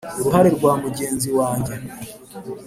[0.19, 1.73] uruhare rwa mugenzi wanjye